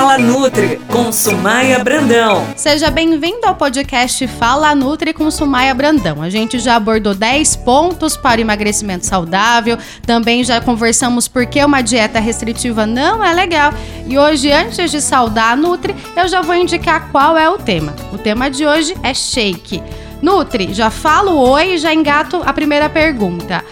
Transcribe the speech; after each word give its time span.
Fala 0.00 0.16
Nutri 0.16 0.80
com 0.88 1.12
Sumaia 1.12 1.84
Brandão. 1.84 2.46
Seja 2.56 2.90
bem-vindo 2.90 3.46
ao 3.46 3.54
podcast 3.54 4.26
Fala 4.26 4.74
Nutri 4.74 5.12
com 5.12 5.30
Sumaia 5.30 5.74
Brandão. 5.74 6.22
A 6.22 6.30
gente 6.30 6.58
já 6.58 6.76
abordou 6.76 7.14
10 7.14 7.56
pontos 7.56 8.16
para 8.16 8.40
emagrecimento 8.40 9.04
saudável, 9.04 9.76
também 10.06 10.42
já 10.42 10.58
conversamos 10.58 11.28
por 11.28 11.44
que 11.44 11.62
uma 11.62 11.82
dieta 11.82 12.18
restritiva 12.18 12.86
não 12.86 13.22
é 13.22 13.34
legal. 13.34 13.74
E 14.06 14.18
hoje, 14.18 14.50
antes 14.50 14.90
de 14.90 15.02
saudar 15.02 15.52
a 15.52 15.56
Nutri, 15.56 15.94
eu 16.16 16.26
já 16.26 16.40
vou 16.40 16.54
indicar 16.54 17.10
qual 17.12 17.36
é 17.36 17.50
o 17.50 17.58
tema. 17.58 17.94
O 18.10 18.16
tema 18.16 18.50
de 18.50 18.64
hoje 18.64 18.96
é 19.02 19.12
shake. 19.12 19.82
Nutri, 20.22 20.72
já 20.72 20.88
falo 20.88 21.36
oi 21.36 21.74
e 21.74 21.78
já 21.78 21.92
engato 21.92 22.40
a 22.46 22.54
primeira 22.54 22.88
pergunta. 22.88 23.62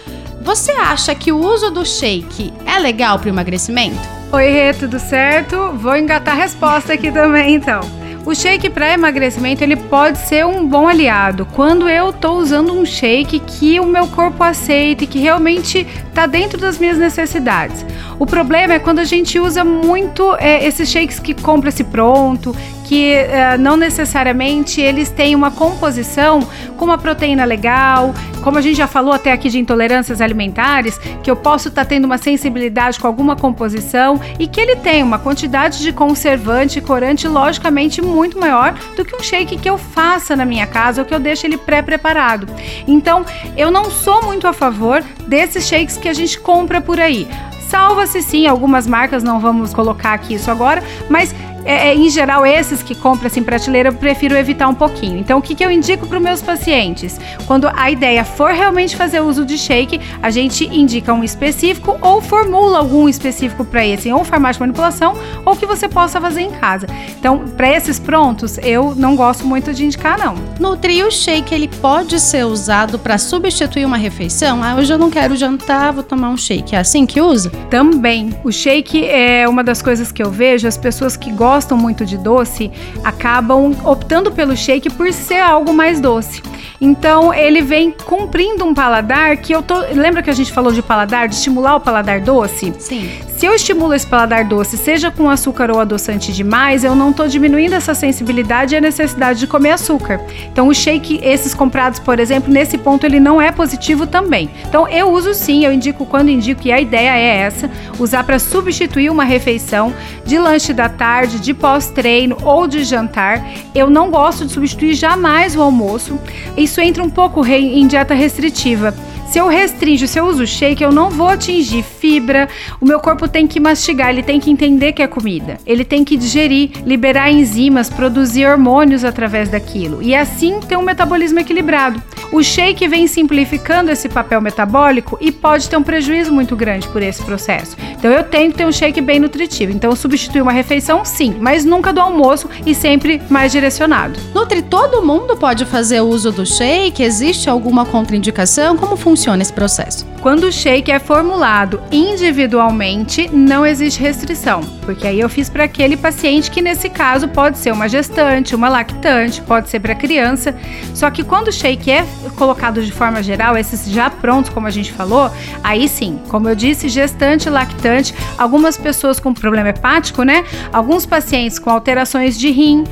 Você 0.43 0.73
acha 0.73 1.15
que 1.15 1.31
o 1.31 1.43
uso 1.43 1.71
do 1.71 1.83
shake 1.83 2.53
é 2.67 2.77
legal 2.77 3.17
para 3.17 3.25
o 3.25 3.31
emagrecimento? 3.31 4.18
Oi, 4.31 4.47
Rê, 4.47 4.73
tudo 4.73 4.99
certo? 4.99 5.71
Vou 5.73 5.97
engatar 5.97 6.35
a 6.35 6.37
resposta 6.37 6.93
aqui 6.93 7.11
também, 7.11 7.55
então. 7.55 7.81
O 8.23 8.35
shake 8.35 8.69
para 8.69 8.93
emagrecimento 8.93 9.63
ele 9.63 9.75
pode 9.75 10.19
ser 10.19 10.45
um 10.45 10.67
bom 10.67 10.87
aliado 10.87 11.47
quando 11.55 11.89
eu 11.89 12.11
estou 12.11 12.37
usando 12.37 12.71
um 12.71 12.85
shake 12.85 13.39
que 13.39 13.79
o 13.79 13.87
meu 13.87 14.05
corpo 14.05 14.43
aceita 14.43 15.03
e 15.03 15.07
que 15.07 15.17
realmente 15.17 15.79
está 15.79 16.27
dentro 16.27 16.59
das 16.59 16.77
minhas 16.77 16.99
necessidades. 16.99 17.83
O 18.19 18.25
problema 18.27 18.75
é 18.75 18.79
quando 18.79 18.99
a 18.99 19.03
gente 19.03 19.39
usa 19.39 19.63
muito 19.63 20.35
é, 20.37 20.63
esses 20.63 20.91
shakes 20.91 21.17
que 21.17 21.33
compra-se 21.33 21.83
pronto, 21.83 22.55
que 22.83 23.13
uh, 23.13 23.57
não 23.59 23.77
necessariamente 23.77 24.81
eles 24.81 25.09
têm 25.09 25.35
uma 25.35 25.49
composição 25.49 26.47
com 26.77 26.85
uma 26.85 26.97
proteína 26.97 27.45
legal, 27.45 28.13
como 28.39 28.57
a 28.57 28.61
gente 28.61 28.77
já 28.77 28.87
falou 28.87 29.13
até 29.13 29.31
aqui 29.31 29.49
de 29.49 29.59
intolerâncias 29.59 30.21
alimentares, 30.21 30.97
que 31.23 31.29
eu 31.29 31.35
posso 31.35 31.69
estar 31.69 31.83
tá 31.83 31.89
tendo 31.89 32.05
uma 32.05 32.17
sensibilidade 32.17 32.99
com 32.99 33.07
alguma 33.07 33.35
composição 33.35 34.19
e 34.39 34.47
que 34.47 34.59
ele 34.59 34.75
tem 34.75 35.03
uma 35.03 35.19
quantidade 35.19 35.79
de 35.79 35.91
conservante 35.91 36.79
e 36.79 36.81
corante 36.81 37.27
logicamente 37.27 38.01
muito 38.01 38.39
maior 38.39 38.73
do 38.95 39.05
que 39.05 39.15
um 39.15 39.21
shake 39.21 39.57
que 39.57 39.69
eu 39.69 39.77
faça 39.77 40.35
na 40.35 40.45
minha 40.45 40.67
casa 40.67 41.01
ou 41.01 41.07
que 41.07 41.13
eu 41.13 41.19
deixe 41.19 41.45
ele 41.45 41.57
pré-preparado. 41.57 42.47
Então, 42.87 43.25
eu 43.55 43.71
não 43.71 43.89
sou 43.89 44.23
muito 44.23 44.47
a 44.47 44.53
favor 44.53 45.03
desses 45.27 45.67
shakes 45.67 45.97
que 45.97 46.07
a 46.07 46.13
gente 46.13 46.39
compra 46.39 46.81
por 46.81 46.99
aí. 46.99 47.27
Salva-se 47.69 48.23
sim, 48.23 48.47
algumas 48.47 48.87
marcas, 48.87 49.21
não 49.21 49.39
vamos 49.39 49.75
colocar 49.75 50.13
aqui 50.13 50.33
isso 50.33 50.49
agora, 50.49 50.83
mas 51.07 51.35
é, 51.65 51.89
é, 51.89 51.95
em 51.95 52.09
geral, 52.09 52.45
esses 52.45 52.81
que 52.81 52.95
compram 52.95 53.27
assim 53.27 53.43
prateleira, 53.43 53.89
eu 53.89 53.93
prefiro 53.93 54.35
evitar 54.35 54.67
um 54.67 54.73
pouquinho. 54.73 55.17
Então, 55.17 55.39
o 55.39 55.41
que, 55.41 55.55
que 55.55 55.63
eu 55.63 55.71
indico 55.71 56.07
para 56.07 56.17
os 56.17 56.23
meus 56.23 56.41
pacientes? 56.41 57.19
Quando 57.45 57.69
a 57.75 57.91
ideia 57.91 58.23
for 58.23 58.51
realmente 58.51 58.95
fazer 58.95 59.19
uso 59.19 59.45
de 59.45 59.57
shake, 59.57 59.99
a 60.21 60.29
gente 60.29 60.65
indica 60.65 61.13
um 61.13 61.23
específico 61.23 61.97
ou 62.01 62.21
formula 62.21 62.79
algum 62.79 63.07
específico 63.09 63.65
para 63.65 63.85
esse, 63.85 64.11
ou 64.11 64.23
farmácia 64.23 64.55
de 64.55 64.59
manipulação, 64.61 65.13
ou 65.45 65.55
que 65.55 65.65
você 65.65 65.87
possa 65.87 66.19
fazer 66.19 66.41
em 66.41 66.51
casa. 66.51 66.87
Então, 67.19 67.39
para 67.57 67.69
esses 67.69 67.99
prontos, 67.99 68.57
eu 68.59 68.95
não 68.95 69.15
gosto 69.15 69.45
muito 69.45 69.73
de 69.73 69.85
indicar, 69.85 70.17
não. 70.17 70.35
No 70.59 70.77
trio 70.77 71.11
shake, 71.11 71.53
ele 71.53 71.67
pode 71.67 72.19
ser 72.19 72.45
usado 72.45 72.97
para 72.97 73.17
substituir 73.17 73.85
uma 73.85 73.97
refeição? 73.97 74.63
Ah, 74.63 74.75
hoje 74.75 74.93
eu 74.93 74.97
não 74.97 75.09
quero 75.09 75.35
jantar, 75.35 75.93
vou 75.93 76.03
tomar 76.03 76.29
um 76.29 76.37
shake. 76.37 76.75
É 76.75 76.79
assim 76.79 77.05
que 77.05 77.21
usa? 77.21 77.49
Também. 77.69 78.33
O 78.43 78.51
shake 78.51 79.05
é 79.05 79.47
uma 79.47 79.63
das 79.63 79.81
coisas 79.81 80.11
que 80.11 80.23
eu 80.23 80.31
vejo, 80.31 80.67
as 80.67 80.77
pessoas 80.77 81.17
que 81.17 81.31
gostam 81.31 81.48
gostam 81.49 81.75
muito 81.75 82.05
de 82.05 82.15
doce 82.15 82.71
acabam 83.03 83.75
optando 83.83 84.31
pelo 84.31 84.55
shake 84.55 84.87
por 84.91 85.11
ser 85.11 85.39
algo 85.39 85.73
mais 85.73 85.99
doce. 85.99 86.43
Então 86.81 87.33
ele 87.33 87.61
vem 87.61 87.91
cumprindo 87.91 88.65
um 88.65 88.73
paladar 88.73 89.37
que 89.37 89.53
eu 89.53 89.61
tô. 89.61 89.75
Lembra 89.93 90.21
que 90.21 90.29
a 90.29 90.33
gente 90.33 90.51
falou 90.51 90.71
de 90.71 90.81
paladar, 90.81 91.27
de 91.27 91.35
estimular 91.35 91.75
o 91.75 91.79
paladar 91.79 92.21
doce? 92.21 92.73
Sim. 92.79 93.09
Se 93.39 93.45
eu 93.45 93.55
estimulo 93.55 93.93
esse 93.93 94.05
paladar 94.05 94.43
doce, 94.43 94.75
seja 94.75 95.09
com 95.09 95.29
açúcar 95.29 95.71
ou 95.71 95.79
adoçante 95.79 96.33
demais, 96.33 96.83
eu 96.83 96.93
não 96.93 97.11
estou 97.11 97.25
diminuindo 97.25 97.73
essa 97.73 97.93
sensibilidade 97.93 98.75
e 98.75 98.77
a 98.77 98.81
necessidade 98.81 99.39
de 99.39 99.47
comer 99.47 99.71
açúcar. 99.71 100.19
Então, 100.51 100.67
o 100.67 100.73
shake, 100.73 101.21
esses 101.23 101.53
comprados, 101.53 101.99
por 101.99 102.19
exemplo, 102.19 102.51
nesse 102.51 102.77
ponto 102.77 103.05
ele 103.05 103.17
não 103.17 103.41
é 103.41 103.49
positivo 103.49 104.05
também. 104.05 104.49
Então, 104.67 104.89
eu 104.89 105.09
uso 105.09 105.33
sim, 105.33 105.63
eu 105.63 105.71
indico 105.71 106.05
quando 106.05 106.27
indico, 106.27 106.67
e 106.67 106.71
a 106.73 106.81
ideia 106.81 107.11
é 107.11 107.37
essa: 107.37 107.71
usar 107.97 108.25
para 108.25 108.39
substituir 108.39 109.09
uma 109.09 109.23
refeição 109.23 109.93
de 110.25 110.37
lanche 110.37 110.73
da 110.73 110.89
tarde, 110.89 111.39
de 111.39 111.53
pós-treino 111.53 112.35
ou 112.43 112.67
de 112.67 112.83
jantar. 112.83 113.41
Eu 113.73 113.89
não 113.89 114.11
gosto 114.11 114.45
de 114.45 114.51
substituir 114.51 114.95
jamais 114.95 115.55
o 115.55 115.61
almoço. 115.61 116.19
Isso 116.69 116.81
entra 116.81 117.01
um 117.01 117.09
pouco 117.09 117.43
em 117.47 117.87
dieta 117.87 118.13
restritiva. 118.13 118.93
Se 119.29 119.37
eu 119.37 119.47
restringo, 119.47 120.07
se 120.07 120.19
eu 120.19 120.25
uso 120.25 120.47
shake, 120.47 120.83
eu 120.83 120.91
não 120.91 121.11
vou 121.11 121.27
atingir 121.27 121.83
fibra. 121.83 122.49
O 122.81 122.85
meu 122.85 122.99
corpo 122.99 123.27
tem 123.27 123.45
que 123.45 123.59
mastigar, 123.59 124.09
ele 124.09 124.23
tem 124.23 124.39
que 124.39 124.49
entender 124.49 124.91
que 124.91 125.03
é 125.03 125.07
comida. 125.07 125.59
Ele 125.67 125.85
tem 125.85 126.03
que 126.03 126.17
digerir, 126.17 126.71
liberar 126.83 127.29
enzimas, 127.29 127.91
produzir 127.91 128.47
hormônios 128.47 129.05
através 129.05 129.47
daquilo 129.47 130.01
e 130.01 130.15
assim 130.15 130.59
ter 130.61 130.79
um 130.79 130.81
metabolismo 130.81 131.37
equilibrado. 131.37 132.01
O 132.31 132.41
shake 132.41 132.87
vem 132.87 133.05
simplificando 133.05 133.91
esse 133.91 134.09
papel 134.09 134.41
metabólico 134.41 135.15
e 135.21 135.31
pode 135.31 135.69
ter 135.69 135.77
um 135.77 135.83
prejuízo 135.83 136.33
muito 136.33 136.55
grande 136.55 136.87
por 136.87 137.03
esse 137.03 137.21
processo. 137.21 137.77
Então 137.91 138.11
eu 138.11 138.23
tenho 138.23 138.51
que 138.51 138.57
ter 138.57 138.65
um 138.65 138.71
shake 138.71 138.99
bem 138.99 139.19
nutritivo. 139.19 139.71
Então 139.71 139.95
substituir 139.95 140.41
uma 140.41 140.51
refeição, 140.51 141.05
sim, 141.05 141.35
mas 141.39 141.63
nunca 141.63 141.93
do 141.93 142.01
almoço 142.01 142.49
e 142.65 142.73
sempre 142.73 143.21
mais 143.29 143.51
direcionado. 143.51 144.19
Nutri, 144.33 144.63
todo 144.63 145.05
mundo 145.05 145.37
pode 145.37 145.65
fazer 145.65 146.01
uso 146.01 146.31
do 146.31 146.47
shake? 146.47 147.03
Existe 147.03 147.47
alguma 147.47 147.85
contraindicação? 147.85 148.75
Como 148.75 148.97
funciona? 148.97 149.18
Funciona 149.19 149.41
esse 149.41 149.51
processo? 149.51 150.07
Quando 150.21 150.45
o 150.45 150.51
shake 150.51 150.89
é 150.89 150.97
formulado 150.97 151.81
individualmente, 151.91 153.29
não 153.29 153.65
existe 153.65 154.01
restrição, 154.01 154.61
porque 154.83 155.05
aí 155.05 155.19
eu 155.19 155.27
fiz 155.27 155.49
para 155.49 155.65
aquele 155.65 155.97
paciente 155.97 156.49
que 156.49 156.61
nesse 156.61 156.89
caso 156.89 157.27
pode 157.27 157.57
ser 157.57 157.73
uma 157.73 157.89
gestante, 157.89 158.55
uma 158.55 158.69
lactante, 158.69 159.41
pode 159.41 159.69
ser 159.69 159.81
para 159.81 159.93
criança. 159.93 160.55
Só 160.93 161.11
que 161.11 161.21
quando 161.21 161.49
o 161.49 161.51
shake 161.51 161.91
é 161.91 162.05
colocado 162.37 162.81
de 162.81 162.91
forma 162.93 163.21
geral, 163.21 163.57
esses 163.57 163.91
já 163.91 164.09
prontos, 164.09 164.51
como 164.51 164.67
a 164.67 164.71
gente 164.71 164.93
falou, 164.93 165.29
aí 165.61 165.89
sim, 165.89 166.17
como 166.29 166.47
eu 166.47 166.55
disse, 166.55 166.87
gestante, 166.87 167.49
lactante, 167.49 168.13
algumas 168.37 168.77
pessoas 168.77 169.19
com 169.19 169.33
problema 169.33 169.69
hepático, 169.69 170.23
né? 170.23 170.45
Alguns 170.71 171.05
pacientes 171.05 171.59
com 171.59 171.69
alterações 171.69 172.39
de 172.39 172.49
rim, 172.51 172.85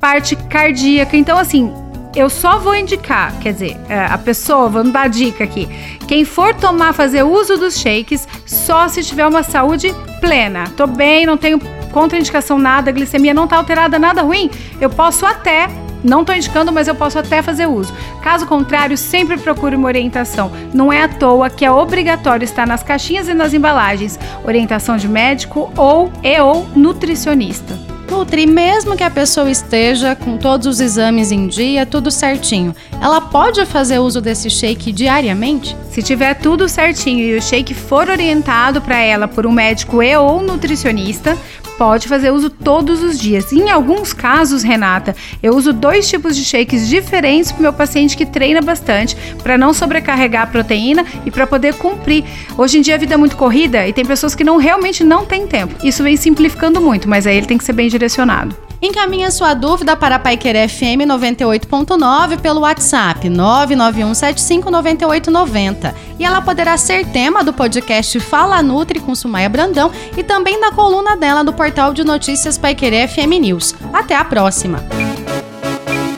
parte 0.00 0.36
cardíaca. 0.36 1.16
Então, 1.16 1.38
assim, 1.38 1.72
eu 2.16 2.30
só 2.30 2.58
vou 2.58 2.74
indicar, 2.74 3.38
quer 3.40 3.52
dizer, 3.52 3.76
é, 3.90 4.06
a 4.06 4.16
pessoa, 4.16 4.70
vamos 4.70 4.92
dar 4.92 5.08
dica 5.08 5.44
aqui. 5.44 5.68
Quem 6.08 6.24
for 6.24 6.54
tomar, 6.54 6.94
fazer 6.94 7.22
uso 7.22 7.58
dos 7.58 7.78
shakes, 7.78 8.26
só 8.46 8.88
se 8.88 9.04
tiver 9.04 9.26
uma 9.26 9.42
saúde 9.42 9.94
plena. 10.18 10.64
Tô 10.76 10.86
bem, 10.86 11.26
não 11.26 11.36
tenho 11.36 11.60
contraindicação 11.92 12.58
nada, 12.58 12.90
a 12.90 12.92
glicemia 12.92 13.34
não 13.34 13.46
tá 13.46 13.56
alterada, 13.56 13.98
nada 13.98 14.22
ruim. 14.22 14.50
Eu 14.80 14.88
posso 14.88 15.26
até 15.26 15.68
não 16.02 16.20
estou 16.20 16.36
indicando, 16.36 16.72
mas 16.72 16.86
eu 16.86 16.94
posso 16.94 17.18
até 17.18 17.42
fazer 17.42 17.66
uso. 17.66 17.92
Caso 18.22 18.46
contrário, 18.46 18.96
sempre 18.96 19.36
procure 19.36 19.74
uma 19.74 19.88
orientação. 19.88 20.52
Não 20.72 20.92
é 20.92 21.02
à 21.02 21.08
toa 21.08 21.50
que 21.50 21.64
é 21.64 21.70
obrigatório 21.70 22.44
estar 22.44 22.66
nas 22.66 22.82
caixinhas 22.82 23.28
e 23.28 23.34
nas 23.34 23.52
embalagens 23.52 24.18
orientação 24.44 24.96
de 24.96 25.08
médico 25.08 25.72
ou 25.76 26.12
e 26.22 26.40
ou 26.40 26.66
nutricionista. 26.76 27.85
Nutri, 28.10 28.46
mesmo 28.46 28.96
que 28.96 29.02
a 29.02 29.10
pessoa 29.10 29.50
esteja 29.50 30.14
com 30.14 30.36
todos 30.36 30.66
os 30.66 30.80
exames 30.80 31.30
em 31.32 31.46
dia, 31.46 31.84
tudo 31.84 32.10
certinho, 32.10 32.74
ela 33.00 33.20
pode 33.20 33.64
fazer 33.66 33.98
uso 33.98 34.20
desse 34.20 34.48
shake 34.48 34.92
diariamente? 34.92 35.76
Se 35.90 36.02
tiver 36.02 36.34
tudo 36.34 36.68
certinho 36.68 37.20
e 37.20 37.36
o 37.36 37.42
shake 37.42 37.74
for 37.74 38.08
orientado 38.08 38.80
para 38.80 38.98
ela 38.98 39.26
por 39.26 39.46
um 39.46 39.52
médico 39.52 40.02
e 40.02 40.16
ou 40.16 40.42
nutricionista, 40.42 41.36
pode 41.76 42.08
fazer 42.08 42.30
uso 42.30 42.50
todos 42.50 43.02
os 43.02 43.18
dias. 43.18 43.52
Em 43.52 43.70
alguns 43.70 44.12
casos, 44.12 44.62
Renata, 44.62 45.14
eu 45.42 45.54
uso 45.54 45.72
dois 45.72 46.08
tipos 46.08 46.34
de 46.34 46.44
shakes 46.44 46.88
diferentes 46.88 47.52
para 47.52 47.62
meu 47.62 47.72
paciente 47.72 48.16
que 48.16 48.26
treina 48.26 48.60
bastante, 48.60 49.16
para 49.42 49.58
não 49.58 49.74
sobrecarregar 49.74 50.42
a 50.42 50.46
proteína 50.46 51.04
e 51.24 51.30
para 51.30 51.46
poder 51.46 51.74
cumprir. 51.74 52.24
Hoje 52.56 52.78
em 52.78 52.80
dia 52.80 52.94
a 52.94 52.98
vida 52.98 53.14
é 53.14 53.16
muito 53.16 53.36
corrida 53.36 53.86
e 53.86 53.92
tem 53.92 54.04
pessoas 54.04 54.34
que 54.34 54.44
não 54.44 54.56
realmente 54.56 55.04
não 55.04 55.24
têm 55.24 55.46
tempo. 55.46 55.74
Isso 55.84 56.02
vem 56.02 56.16
simplificando 56.16 56.80
muito, 56.80 57.08
mas 57.08 57.26
aí 57.26 57.36
ele 57.36 57.46
tem 57.46 57.58
que 57.58 57.64
ser 57.64 57.72
bem 57.72 57.88
direcionado. 57.96 58.66
Encaminhe 58.80 59.28
sua 59.30 59.52
dúvida 59.54 59.94
para 59.96 60.16
a 60.16 60.18
Paiquerê 60.18 60.66
FM 60.68 61.06
98.9 61.06 62.40
pelo 62.40 62.60
WhatsApp 62.60 63.28
991759890 63.28 65.94
e 66.18 66.24
ela 66.24 66.40
poderá 66.42 66.76
ser 66.76 67.06
tema 67.06 67.42
do 67.42 67.54
podcast 67.54 68.20
Fala 68.20 68.62
Nutri 68.62 69.00
com 69.00 69.14
Sumaia 69.14 69.48
Brandão 69.48 69.90
e 70.14 70.22
também 70.22 70.60
da 70.60 70.70
coluna 70.72 71.16
dela 71.16 71.42
do 71.42 71.54
portal 71.54 71.94
de 71.94 72.04
notícias 72.04 72.58
Paiquerê 72.58 73.08
FM 73.08 73.40
News. 73.40 73.74
Até 73.92 74.14
a 74.14 74.24
próxima! 74.24 74.84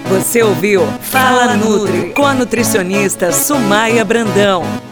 Você 0.09 0.43
ouviu 0.43 0.85
Fala 1.01 1.55
Nutri 1.55 2.13
com 2.15 2.27
a 2.27 2.35
nutricionista 2.35 3.31
Sumaia 3.31 4.05
Brandão. 4.05 4.88